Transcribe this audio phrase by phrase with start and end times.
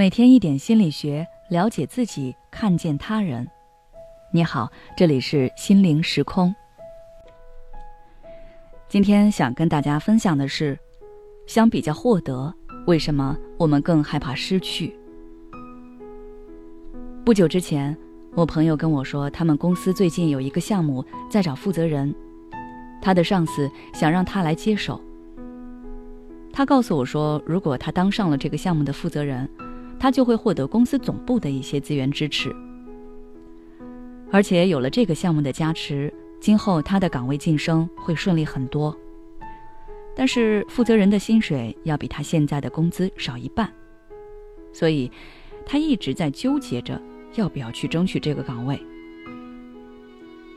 [0.00, 3.46] 每天一点心理学，了解自己，看见他人。
[4.32, 6.54] 你好，这里是心灵时空。
[8.88, 10.78] 今天想跟大家分享的是，
[11.46, 12.50] 相比较获得，
[12.86, 14.98] 为什么我们更害怕失去？
[17.22, 17.94] 不久之前，
[18.32, 22.14] 我朋友跟我说，他们公司最近有一个项目在找负责人，
[23.02, 24.98] 他的上司想让他来接手。
[26.54, 29.46] 他告诉我说，如果他当上了这个项目的负责人，
[30.00, 32.50] 他就会获得公司总部的一些资源支持，
[34.32, 38.96] 而且有了这个项目的加持，今后他的岗位晋升会顺利很多。
[40.16, 43.70] 但是负责人的薪水要比他现在的工资少一半，
[44.72, 45.10] 所以
[45.66, 47.00] 他一直在纠结着
[47.34, 48.80] 要不要去争取这个岗位。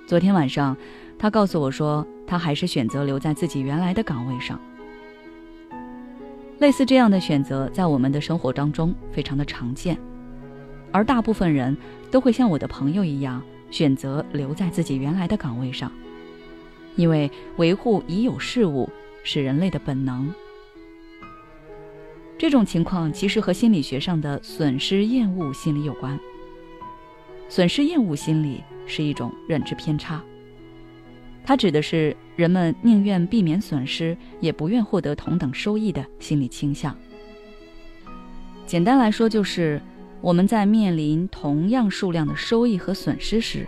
[0.07, 0.75] 昨天晚上，
[1.19, 4.57] 他告诉我说，他还是选择留在自己原来的岗位上。
[6.59, 9.97] 类似这样的选择，在我们的生活当中非常的常见，
[10.91, 11.75] 而大部分人
[12.09, 15.91] 都会像我的朋友一样，选择留在自己原来的岗位上，
[16.95, 18.89] 因为维护已有事物
[19.23, 20.33] 是人类的本能。
[22.37, 26.19] 这种情况其实和心理学上的损失厌恶心理有关。
[27.49, 30.21] 损失厌恶心理是一种认知偏差。
[31.45, 36.95] 它指的是人们宁愿避免损失，也不愿获得同等收益的心理倾向。
[38.65, 39.81] 简单来说，就是
[40.21, 43.67] 我们在面临同样数量的收益和损失时，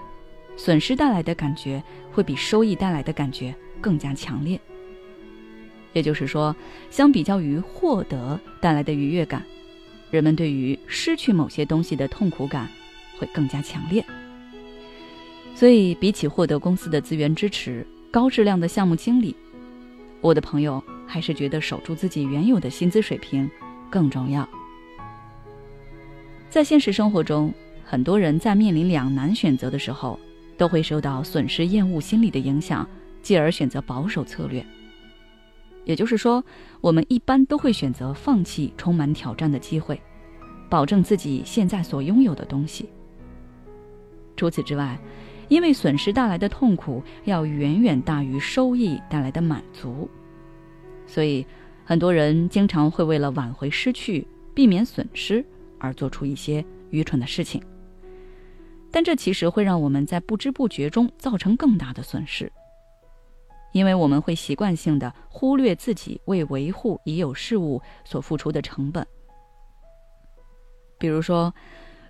[0.56, 4.60] 损失带来的感觉会比收益带来的感觉更加强烈。
[5.92, 6.56] 也就是说，
[6.90, 9.44] 相比较于获得带来的愉悦感，
[10.12, 12.70] 人们对于失去某些东西的痛苦感
[13.18, 14.04] 会更加强烈。
[15.56, 19.34] 所以，比起获得公司的资源支持、高质量的项目经理，
[20.20, 23.50] 我的朋友还是觉得守住自己原有的薪资水平
[23.90, 24.48] 更重要。
[26.50, 27.54] 在现实生活中，
[27.86, 30.20] 很多人在面临两难选择的时候，
[30.58, 32.86] 都会受到损失厌恶心理的影响，
[33.22, 34.66] 继而选择保守策略。
[35.86, 36.44] 也就是说，
[36.82, 40.02] 我们一般都会选择放弃充满挑战的机会，
[40.70, 42.90] 保证自己现在所拥有的东西。
[44.36, 45.00] 除此之外，
[45.48, 50.10] 因为损失带来的痛苦要远远大于收益带来的满足，
[51.06, 51.46] 所以
[51.84, 55.46] 很多人经常会为了挽回失去、避免损失
[55.80, 57.62] 而做出一些愚蠢的事情。
[58.92, 62.52] 但这其实会让我们在不知不觉中造成更大的损失，
[63.72, 69.06] 因为我们会习惯性的忽略自己为维护已有事物所付出的成本。
[70.98, 71.54] 比如说，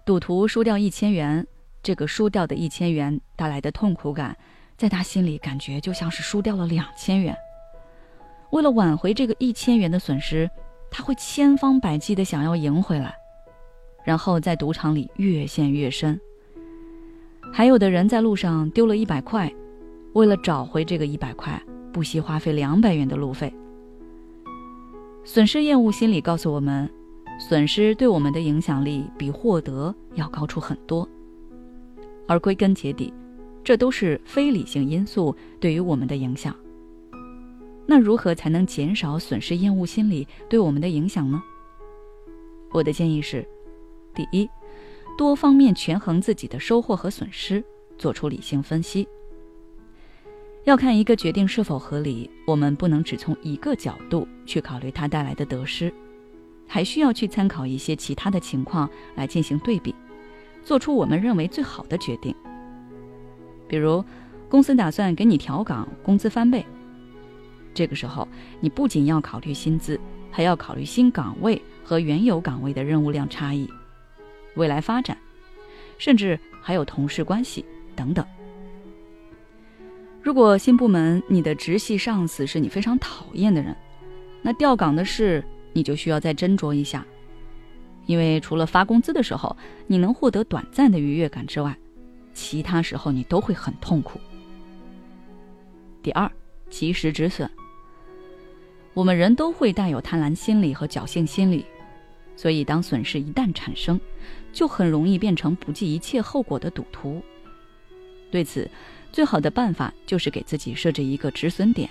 [0.05, 1.45] 赌徒输掉一千元。
[1.85, 4.35] 这个输掉的一千元带来的痛苦感，
[4.75, 7.37] 在他心里感觉就像是输掉了两千元。
[8.49, 10.49] 为了挽回这个一千元的损失，
[10.89, 13.13] 他会千方百计的想要赢回来，
[14.03, 16.19] 然后在赌场里越陷越深。
[17.53, 19.53] 还有的人在路上丢了一百块，
[20.13, 21.61] 为了找回这个一百块，
[21.93, 23.53] 不惜花费两百元的路费。
[25.23, 26.89] 损失厌恶心理告诉我们，
[27.39, 31.07] 损失对我们的影响力比获得要高出很多。
[32.27, 33.13] 而归根结底，
[33.63, 36.55] 这都是非理性因素对于我们的影响。
[37.85, 41.41] 那如何才能减少损失厌恶心理对我们的影响呢？
[42.71, 43.47] 我的建议是：
[44.13, 44.49] 第一，
[45.17, 47.63] 多方面权衡自己的收获和损失，
[47.97, 49.07] 做出理性分析。
[50.63, 55.93] 要看一个决定是否合理，我们不能只从一个角度去考虑它带来的得失，
[56.67, 59.93] 还需要去参考一些其他的情况来进行对比。
[60.65, 62.35] 做出我们认为最好的决定。
[63.67, 64.03] 比如，
[64.49, 66.65] 公司打算给你调岗，工资翻倍。
[67.73, 68.27] 这个时候，
[68.59, 69.99] 你不仅要考虑薪资，
[70.31, 73.69] 还要考虑新岗位和原有岗位的任务量差异、
[74.55, 75.17] 未来发展，
[75.97, 77.63] 甚至还有同事关系
[77.95, 78.25] 等等。
[80.21, 83.75] 如果新部门你的直系上司是你非常讨厌的人，
[84.41, 85.43] 那调岗的事
[85.73, 87.05] 你就需要再斟酌一下。
[88.05, 89.55] 因为除了发工资的时候
[89.87, 91.75] 你能获得短暂的愉悦感之外，
[92.33, 94.19] 其他时候你都会很痛苦。
[96.03, 96.31] 第二，
[96.69, 97.49] 及时止损。
[98.93, 101.65] 我们人都会带有贪婪心理和侥幸心理，
[102.35, 103.99] 所以当损失一旦产生，
[104.53, 107.21] 就很容易变成不计一切后果的赌徒。
[108.31, 108.69] 对此，
[109.11, 111.89] 最好的办法就是给自己设置一个止损点，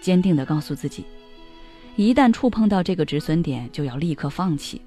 [0.00, 1.04] 坚定地告诉自己，
[1.96, 4.80] 一旦触碰到这个止损点，就要立刻放弃。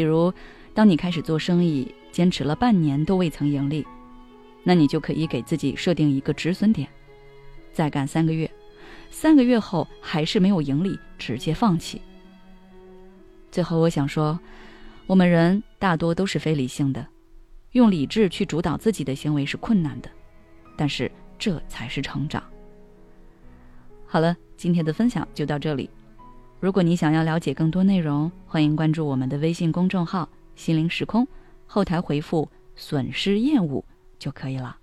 [0.00, 0.32] 比如，
[0.72, 3.86] 当你开始做生意，坚持了半年都未曾盈利，
[4.64, 6.88] 那你就可以给自己设定一个止损点，
[7.70, 8.50] 再干三个月，
[9.10, 12.00] 三个月后还是没有盈利，直接放弃。
[13.50, 14.40] 最后，我想说，
[15.06, 17.06] 我们人大多都是非理性的，
[17.72, 20.08] 用理智去主导自己的行为是困难的，
[20.78, 22.42] 但是这才是成长。
[24.06, 25.90] 好了，今天的分享就到这里。
[26.60, 31.26] 如果你想要了解更多内容，欢迎关注我们的微信公众号“心灵时空”，
[31.66, 32.46] 后台回复
[32.76, 33.82] “损失厌恶”
[34.20, 34.79] 就可以了。